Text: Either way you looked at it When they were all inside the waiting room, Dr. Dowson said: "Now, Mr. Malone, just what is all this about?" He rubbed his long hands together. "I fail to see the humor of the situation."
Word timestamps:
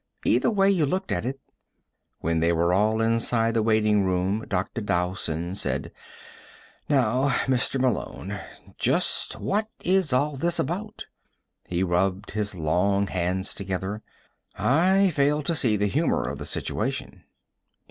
Either 0.25 0.49
way 0.49 0.67
you 0.67 0.83
looked 0.83 1.11
at 1.11 1.25
it 1.27 1.39
When 2.21 2.39
they 2.39 2.51
were 2.51 2.73
all 2.73 3.01
inside 3.01 3.53
the 3.53 3.61
waiting 3.61 4.03
room, 4.03 4.43
Dr. 4.47 4.81
Dowson 4.81 5.53
said: 5.53 5.91
"Now, 6.89 7.29
Mr. 7.45 7.79
Malone, 7.79 8.39
just 8.79 9.35
what 9.39 9.67
is 9.81 10.11
all 10.11 10.37
this 10.37 10.57
about?" 10.57 11.05
He 11.67 11.83
rubbed 11.83 12.31
his 12.31 12.55
long 12.55 13.05
hands 13.05 13.53
together. 13.53 14.01
"I 14.55 15.11
fail 15.11 15.43
to 15.43 15.53
see 15.53 15.77
the 15.77 15.85
humor 15.85 16.27
of 16.27 16.39
the 16.39 16.47
situation." 16.47 17.23